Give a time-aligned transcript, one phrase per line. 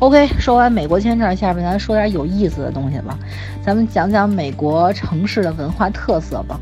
[0.00, 3.18] OK，说完美国签证，下边咱说点有意思的东西吧。
[3.64, 6.60] 咱们讲讲美国城市的文化特色吧。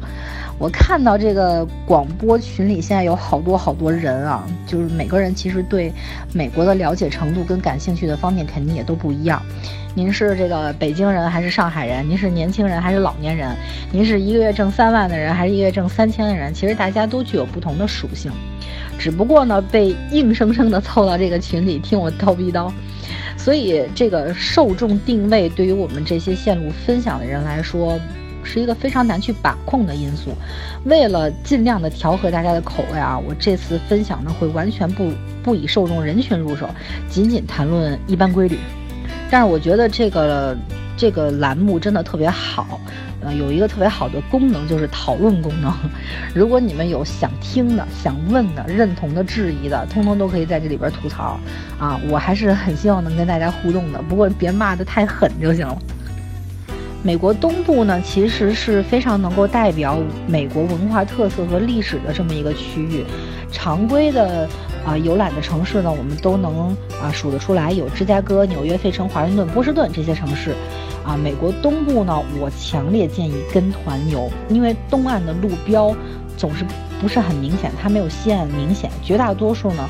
[0.59, 5.91] 我看到这个广播群里现在有好多好多人啊，就是每个人其实对
[6.33, 9.43] 美国的了解程度跟感兴趣的方面肯定也都不一样。
[9.95, 12.09] 您是这个北京人还是上海人？
[12.09, 13.57] 您是年轻人还是老年人？
[13.91, 16.55] 您是一个月挣三万的人还是一个月挣三千的人？
[16.55, 18.31] 其实大家都具有不同的属性，
[18.99, 22.71] 只不过呢被硬生生的凑到这个群里听我叨逼叨。
[23.43, 27.99] 所以这个受众定位对于我们这些线路分享的人来说。
[28.45, 30.33] 是一个非常难去把控的因素。
[30.85, 35.13] 为了尽量的调和大家的口味啊，我这次分享呢会完全不
[35.45, 36.69] 不以受众人群入手，
[37.09, 38.59] 仅仅谈论一般规律。
[39.31, 40.57] 但是我觉得这个
[40.97, 42.81] 这个栏目真的特别好，
[43.25, 45.73] 呃，有一个特别好的功能就是讨论功能。
[46.35, 51.39] 如果你们有想听的、想问的、认同的、质疑的，通通都可以在这里边吐槽
[51.79, 52.01] 啊！
[52.09, 55.79] 我还是很希望能跟大家互动的，不过别骂得太狠就行了。
[57.05, 63.05] 美国东部呢，其实是非常能够代表美国文化特色和历史的这么一个区域。
[63.51, 64.49] 常规的
[64.87, 66.71] 啊游览的城市呢，我们都能
[67.03, 70.55] 啊数得出来，有芝加哥、纽约、费城、华盛顿、波士顿这些城市。
[71.05, 75.93] 啊，美国东部呢，我强烈建议跟团游，因为东岸的路标
[76.37, 76.65] 总是
[77.01, 78.89] 不是很明显，它没有西岸明显。
[79.03, 79.89] 绝大多数呢。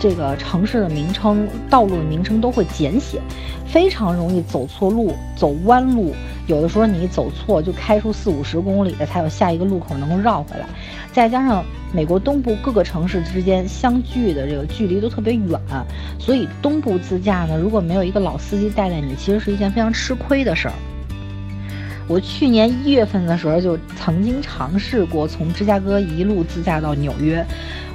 [0.00, 3.20] 这个城市的名称、道路的名称都会简写，
[3.64, 6.12] 非常容易走错路、走弯路。
[6.46, 10.66] 有的时候你走错，就开出四五十公里的，才有下一个路口能够绕回来。
[11.12, 15.60] 再加上美国东部各个城市之间相距的这个距离都特别远，
[16.18, 20.74] 所以东部自驾呢，如果没有一个老司机带带你，其实是一件非常吃亏的事儿。
[22.08, 27.44] 我去年一月份的时候就曾经尝试过从芝加哥一路自驾到纽约。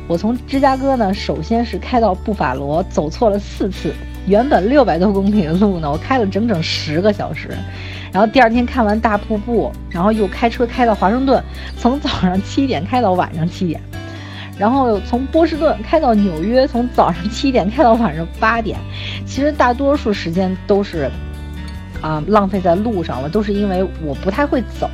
[0.07, 3.93] 我从芝加哥呢，首先是开到布法罗，走错了四次。
[4.25, 7.49] 原本六百多公里的路呢，我开了整整十个小时。
[8.11, 11.43] 然后第二天看完大瀑布，然后又开车开到华盛顿，
[11.77, 13.81] 从早上七点开到晚上七点。
[14.57, 18.77] 然后从波士顿开到纽约，从早上七点开到晚上八点。
[19.25, 21.09] 其实大多数时间都是。
[21.99, 24.87] 啊，浪费在路上了，都是因为我不太会走，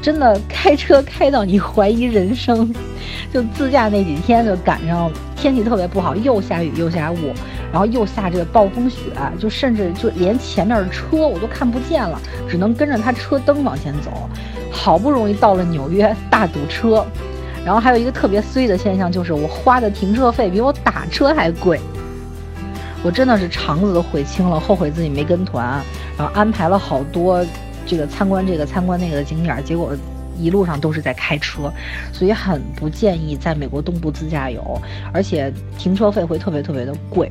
[0.00, 2.72] 真的开车开到你怀疑人生。
[3.32, 7.34] 就自驾那几天，就赶上天气特别不好，又下雨又下雾，
[7.70, 8.98] 然后又下这个暴风雪，
[9.38, 14.28] 就甚至就连前面的车我都看不见了，只能跟着他车灯往前走。
[14.70, 17.04] 好不容易到了纽约，大堵车，
[17.64, 21.80] 然后还有一个特别衰的现象，就是我花的停车费比我打车还贵。
[23.02, 25.82] 我真的是肠子都悔青了，后悔自己没跟团。
[26.16, 27.44] 然后安排了好多
[27.86, 29.96] 这个参观这个参观那个的景点，结果
[30.36, 31.72] 一路上都是在开车，
[32.12, 34.80] 所以很不建议在美国东部自驾游，
[35.12, 37.30] 而且停车费会特别特别的贵。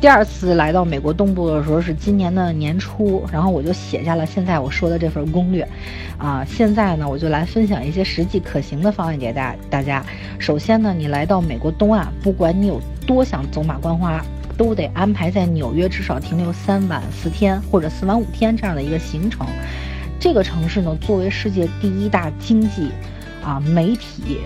[0.00, 5.68] 第二次来到美国东部的时候是今年的年初，然后我就写下了现在我说的这份攻略，
[6.16, 10.02] 啊，现在呢我就来分享一些实际可行的方案给大大家。
[10.38, 14.24] 首先呢，你来到美国东岸，不管你有多想走马观花。
[14.56, 19.46] 都得安排在纽约至少停留三晚四天或者四晚五天这样的一个行程。
[20.18, 22.90] 这个城市呢，作为世界第一大经济、
[23.42, 24.36] 啊媒体、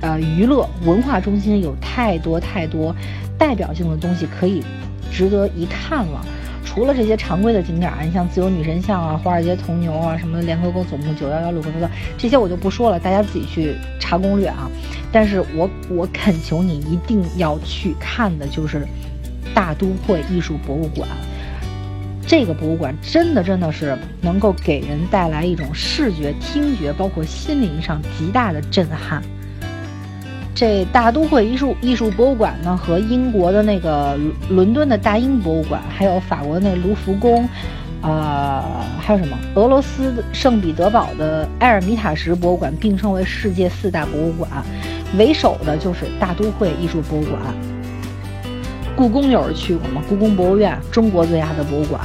[0.00, 2.96] 呃娱乐文化中心，有太多太多
[3.36, 4.64] 代表性的东西可以
[5.10, 6.24] 值得一看了。
[6.64, 14.70] 除了这些常规的景点啊，你像自由女神像啊、华尔街铜牛啊、什么联合国总部、九幺幺路口等这些我就不说了，大家自己去查攻略啊。
[15.10, 18.86] 但是我我恳求你一定要去看的就是。
[19.52, 21.08] 大都会艺术博物馆，
[22.24, 29.20] 这个博物馆真的真的是能够给人带来一种视觉、听觉，包括心灵上极大的震撼。
[30.60, 34.14] 这大都会艺术艺术博物馆呢，和英国的那个
[34.50, 37.48] 伦敦的大英博物馆，还有法国那卢浮宫，
[38.02, 44.50] 啊，还有什么俄罗斯圣彼得堡的埃尔米塔什博物馆并称为世界四大博物馆，
[45.16, 47.40] 为首的就是大都会艺术博物馆。
[48.94, 50.02] 故宫有人去过吗？
[50.10, 52.02] 故宫博物院，中国最大的博物馆，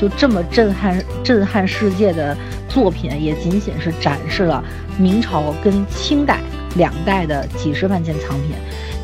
[0.00, 2.34] 就这么震撼震撼世界的
[2.70, 4.64] 作品，也仅仅是展示了
[4.96, 6.40] 明朝跟清代
[6.76, 8.52] 两代的几十万件藏品。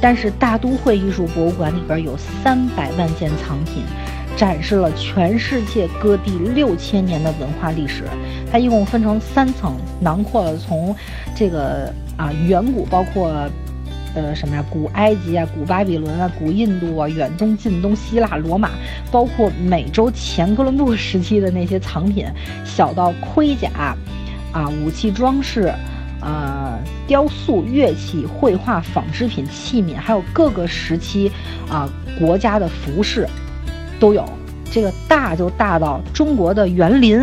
[0.01, 3.83] 但是大都会艺术博物馆里边有三百万件藏品，
[4.37, 8.05] 展示了全世界各地六千年的文化历史。
[8.51, 10.95] 它一共分成三层，囊括了从
[11.35, 13.49] 这个啊远古，包括。
[14.17, 14.65] 呃，什么呀？
[14.71, 18.71] 古埃及啊，古巴比伦啊，古印度啊，远东、近东、希腊、罗马，
[19.11, 22.25] 包括美洲前哥伦布时期的那些藏品，
[22.65, 23.97] 小到盔甲，
[24.53, 25.75] 啊，武器装饰，
[26.25, 31.31] 呃，雕塑、乐器、绘画、纺织品、器皿，还有各个时期
[31.69, 31.87] 啊
[32.19, 33.29] 国家的服饰，
[34.01, 34.25] 都有。
[34.73, 37.21] 这个大就大到中国的园林，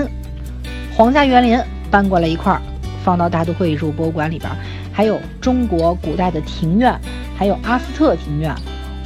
[0.96, 1.60] 皇家园林
[1.90, 2.62] 搬过来一块儿，
[3.04, 4.50] 放到大都会艺术博物馆里边。
[4.94, 6.96] 还有中国古代的庭院，
[7.36, 8.54] 还有阿斯特庭院，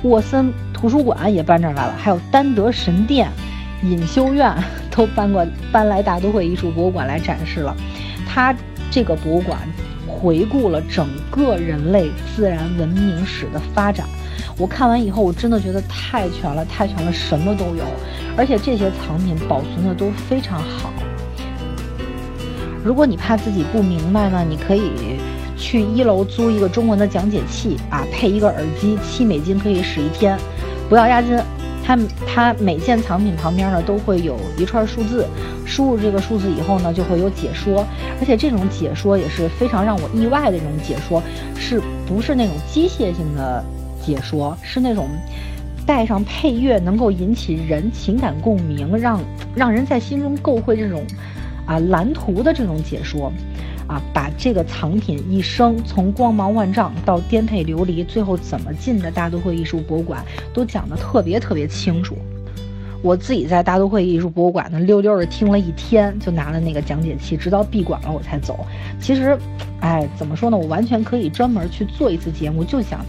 [0.04, 3.30] 沃森图书馆也搬这儿来了，还有丹德神殿、
[3.82, 4.54] 隐修院
[4.92, 7.74] 都搬过搬来大都会艺术博物馆来展示了。
[8.28, 8.54] 它
[8.92, 9.58] 这个博物馆
[10.08, 14.06] 回顾了整个人类自然文明史的发展。
[14.58, 17.84] 我看完以后，我真的觉得太全了，太全了，什么都有，
[18.38, 20.92] 而且这些藏品保存的都非常好。
[22.84, 24.92] 如果你怕自己不明白呢，你可以。
[25.58, 30.38] 去一楼租一个中文的讲解器啊，配一个耳机，七美金可以使一天，
[30.90, 31.40] 不要押金。
[31.86, 35.26] 它它每件藏品旁边呢都会有一串数字，
[35.66, 37.86] 输入这个数字以后呢就会有解说，
[38.20, 41.22] 而且这种解说也是非常让我意外的这种解说，
[41.56, 43.64] 是不是那种机械性的
[44.04, 44.58] 解说？
[44.64, 45.08] 是那种
[45.86, 49.20] 带上配乐，能够引起人情感共鸣，让
[49.56, 51.06] 让人在心中构绘这种
[51.68, 53.32] 啊蓝图的这种解说。
[53.88, 60.24] 啊，把这个藏品一生从光芒万丈到颠沛流离，最后怎么进的大都会艺术博物馆，
[60.54, 62.18] 都讲得特别特别清楚。
[63.02, 68.66] 我自己在大都会艺术博物馆呢，溜溜的听了一天，就拿了那个讲解器，直到闭馆了我才走。
[69.00, 69.38] 其实，
[69.82, 70.58] 哎，怎么说呢？
[70.58, 73.06] 我完全可以专门去做一次节目，就想。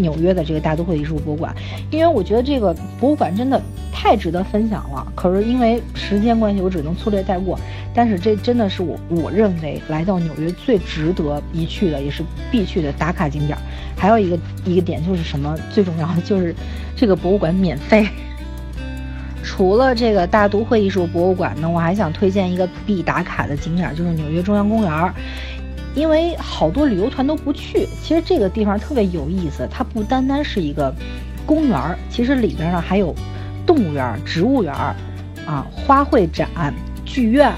[0.00, 1.54] 纽约的这个大都会艺术博物馆，
[1.90, 3.60] 因为我觉得这个博物馆真的
[3.92, 5.06] 太值得分享了。
[5.14, 7.58] 可是因为时间关系，我只能粗略带过。
[7.92, 13.58] 但是这真的是我我认为来到纽约最值得一去的，也是必去的打卡景点。
[13.96, 16.54] 还有一个一个点就是什么最重要的，就是
[16.96, 18.08] 这个博物馆免费。
[19.42, 25.14] 除了这个大都会艺术博物馆呢，我还想推荐一个必打卡的景点，就是纽约中央公园。
[25.94, 29.68] 因为好多旅游团都不去，其实这个地方特别有意思。
[29.70, 30.94] 它不单单是一个
[31.44, 33.14] 公园儿，其实里边呢还有
[33.66, 34.72] 动物园、植物园
[35.46, 36.48] 啊、花卉展、
[37.04, 37.52] 剧院，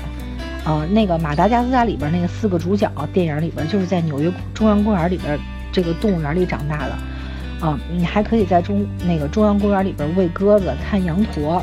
[0.64, 5.38] 啊，那个马达加斯加里边那个四个主角电影里边就是在纽约中央公园里边
[5.70, 11.62] 这个动物园里长大的，啊，你还可以在中那个中央公园里边喂鸽子、看羊驼。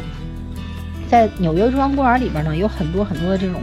[1.10, 3.60] 在纽约中央公园里边呢，有很多很多的这种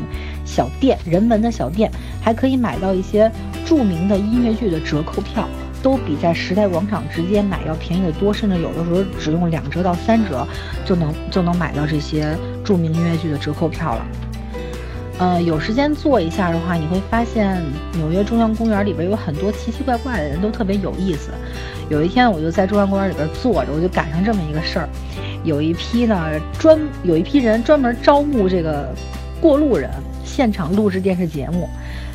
[0.56, 1.90] 小店，人文的小店，
[2.22, 3.30] 还可以买到一些
[3.66, 5.46] 著名的音乐剧的折扣票，
[5.82, 10.48] 都比在时代广场直接买要便宜的多，甚至有的时候只用两折到三折
[10.86, 14.06] 就能就能买到这些著名音乐剧的折扣票了。
[15.18, 17.62] 呃，有时间做一下的话，你会发现
[17.92, 21.32] 纽约中央公园里边有很多奇奇怪怪的人，都特别有意思。
[21.90, 24.88] 有一天我就在中央公园里边坐着，我就赶上这么一个事儿。
[25.44, 28.94] 有一批呢，专有一批人专门招募这个
[29.38, 29.88] 过路人，
[30.26, 31.68] 现场录制电视节目，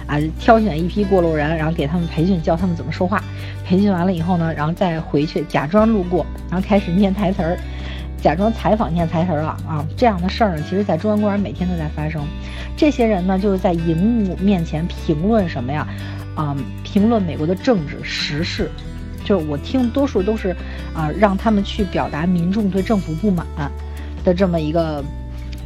[0.06, 3.24] 啊，挑选一批过路人，然后给他们培训，教他们怎么说话。
[3.66, 7.58] 培训完了以后呢，然后再回去假装路过，然后开始念台词儿，
[8.22, 9.86] 假装采访念台词儿了啊。
[9.96, 12.22] 这样的事儿呢，其实在中央公园每天都在发生。
[12.76, 15.88] 这些人呢，就是在荧幕面前评论什么呀？
[16.36, 18.70] 啊，评论美国的政治时事。
[19.24, 20.50] 就是我听多数都是，
[20.96, 23.46] 啊，让他们去表达民众对政府不满
[24.24, 25.02] 的这么一个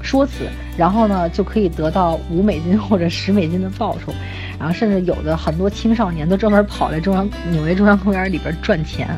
[0.05, 0.45] 说辞，
[0.77, 4.13] 然后呢就可以得到五美金或者十美金的报酬，
[4.59, 9.09] 然后甚至有的很多青少年都专门跑来中央纽约中央公园里边赚钱，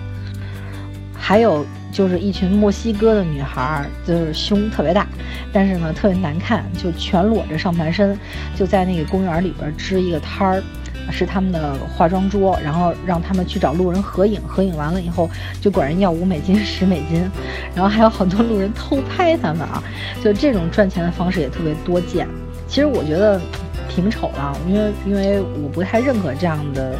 [1.13, 5.05] 还有就是一群墨西哥的女孩，就是胸特别大，
[5.51, 8.17] 但是呢特别难看，就全裸着上半身，
[8.55, 10.63] 就在那个公园里边支一个摊儿。
[11.11, 15.29] 是他们的化妆桌，然后让他们去找路人合影，合影完了以后
[15.61, 17.29] 就管人要五美金、十美金，
[17.75, 19.83] 然后还有很多路人偷拍他们啊，
[20.23, 22.27] 就这种赚钱的方式也特别多见。
[22.67, 23.39] 其实我觉得
[23.87, 26.95] 挺丑的，因为因为我不太认可这样的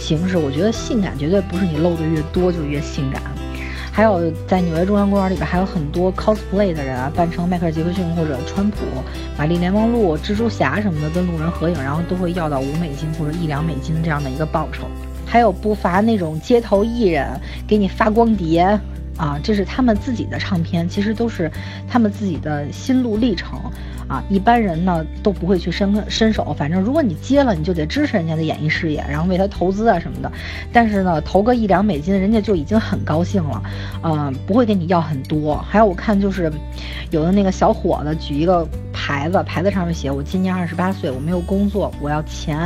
[0.00, 3.22] 形式，我觉得性感绝对不是你露的越多就越性感。
[3.98, 8.76] 还有在纽约中央公园里边还有很多 cosplay 的人啊，扮成迈克尔·杰克逊或者川普、
[9.36, 14.84] 玛丽莲·梦露、蜘蛛侠什么的跟路人合影，然后都会要到五美金或者一两美金这样的一个报酬。
[15.26, 17.28] 还有不乏那种街头艺人
[17.66, 18.78] 给你发光碟
[19.18, 21.50] 啊，这是他们自己的唱片，其实都是
[21.86, 23.58] 他们自己的心路历程。
[24.08, 30.32] 啊，一般人呢都不会去伸伸手，反正如果你接了，你就得支持人家的演艺事业，然后为他投资啊什么的。
[30.72, 33.62] 但是呢，投个一两美金，人家就已经很高兴了，
[34.02, 35.56] 嗯，不会跟你要很多。
[35.68, 36.50] 还有我看就是，
[37.10, 38.66] 有的那个小伙子举一个
[39.08, 42.58] 牌子，牌子上面写我今年二十八岁，我没有工作，我要钱，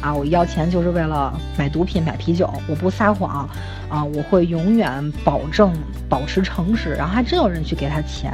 [0.00, 3.48] 啊，我要钱就是为了买毒品、买啤酒，我不撒谎，
[3.88, 5.72] 啊，我会永远保证
[6.08, 8.32] 保持诚实，然后还真有人去给他钱，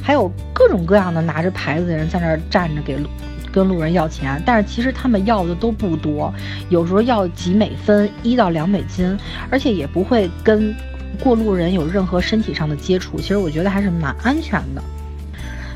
[0.00, 1.86] 还有各种各样的拿着牌子。
[1.88, 3.08] 的人在那儿站着给路
[3.52, 6.32] 跟路人要钱，但是其实他们要的都不多，
[6.68, 9.18] 有时候要几美分，一到两美金，
[9.50, 10.72] 而且也不会跟
[11.18, 14.82] 过路人有任何身体上的接触，其实我觉得还是蛮安全的。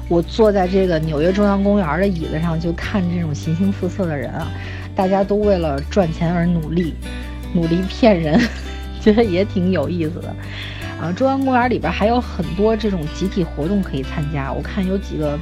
[0.08, 4.50] 我坐在这个纽约中央公园的椅子上，就看这种形形色色的人啊，
[4.94, 6.94] 大家都为了赚钱而努力，
[7.52, 8.40] 努力骗人，
[9.00, 10.34] 觉得也挺有意思的。
[10.98, 14.50] 啊，中央公园里边还有很多这种集体活动可以参加。
[14.50, 15.38] 我看有几个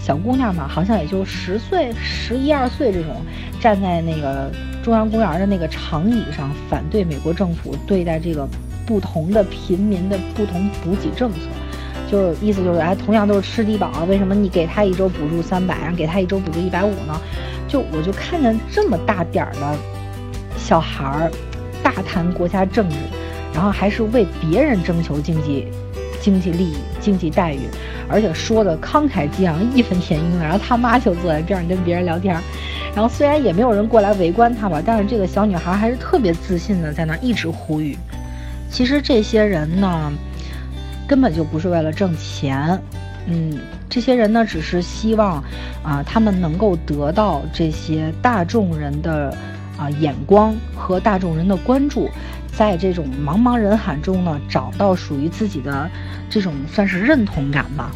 [0.00, 3.22] 小姑娘嘛，好像也就十岁、十一二岁这种，
[3.60, 4.50] 站在那个
[4.82, 8.46] 中央公园的那个长椅上，反对美国政府对待这个
[8.84, 11.38] 不同的平民的不同补给政策。
[12.10, 17.20] 就意思就是，哎，同样都是吃低保，为什么你给他一周补助三百，然后给他一周补助一百五呢？
[17.68, 19.76] 就我就看见这么大点儿的
[20.56, 21.30] 小孩儿
[21.82, 22.96] 大谈国家政治，
[23.52, 25.68] 然后还是为别人征求经济
[26.18, 27.68] 经济利益、经济待遇，
[28.08, 30.44] 而且说的慷慨激昂、义愤填膺的。
[30.44, 32.34] 然后他妈就坐在边上跟别人聊天，
[32.94, 37.98] 然后虽然也没有人过来围观他吧，但是这个小女孩还是特别自信的在那一直呼吁。
[38.70, 40.10] 其实这些人呢。
[41.08, 42.78] 根本就不是为了挣钱，
[43.26, 45.42] 嗯，这些人呢，只是希望，
[45.82, 49.34] 啊，他们能够得到这些大众人的
[49.78, 52.10] 啊眼光和大众人的关注，
[52.52, 55.90] 在这种茫茫人海中呢，找到属于自己的
[56.28, 57.90] 这种算是认同感吧。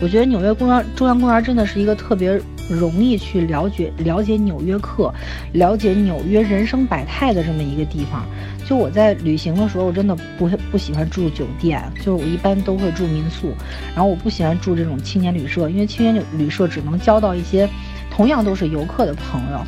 [0.00, 5.12] 我觉得纽约公园中央公园真的是一个特别容易去了解了解纽约客、
[5.52, 8.24] 了解纽约人生百态的这么一个地方。
[8.66, 13.52] 就我在旅行的时候，我真的不不喜欢住酒店，就是我一般都会住民宿。
[13.94, 17.68] 然后我不喜欢住这种青年旅社，因为青年旅旅社只能交到一些
[18.10, 19.60] 同样都是游客的朋友。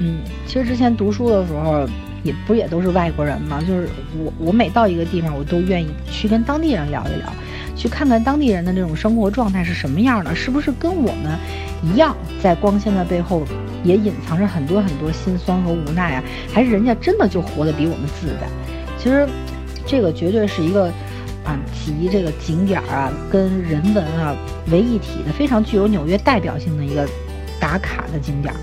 [0.00, 1.88] 嗯，其实之前读书的时候，
[2.22, 3.60] 也不也都是外国人嘛。
[3.62, 7.32] 就是我我每到一个地方，我都愿意去跟当地人聊一聊，
[7.76, 11.38] 去看看当地人的这种生活状态是什么样的，是不是跟我们
[11.82, 13.42] 一样，在光鲜的背后。
[13.84, 16.22] 也隐藏着很多很多心酸和无奈啊，
[16.54, 18.46] 还是人家真的就活得比我们自在。
[18.96, 19.28] 其实，
[19.84, 20.84] 这个绝对是一个
[21.44, 24.36] 啊集这个景点啊跟人文啊
[24.70, 27.04] 为一体的，非常具有纽约代表性的一个
[27.58, 28.54] 打卡的景点。